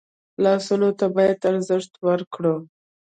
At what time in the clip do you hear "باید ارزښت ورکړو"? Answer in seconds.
1.15-2.55